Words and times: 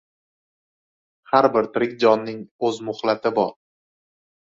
•Har 1.33 1.49
bir 1.59 1.69
tirik 1.77 1.95
jonning 2.07 2.43
o‘z 2.71 2.83
muhlati 2.91 3.37
bor. 3.41 3.57